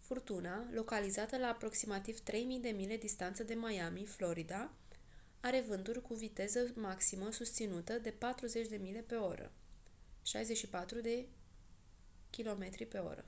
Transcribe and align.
furtuna 0.00 0.64
localizată 0.72 1.38
la 1.38 1.46
aproximativ 1.46 2.20
3 2.20 2.44
000 2.46 2.58
de 2.60 2.68
mile 2.68 2.96
distanță 2.96 3.42
de 3.42 3.54
miami 3.54 4.04
florida 4.06 4.70
are 5.40 5.60
vânturi 5.68 6.00
cu 6.02 6.14
viteză 6.14 6.60
maximă 6.74 7.30
susținută 7.30 7.92
de 7.98 8.10
40 8.10 8.68
mph 8.78 9.48
64 10.22 10.98
kph 12.30 13.22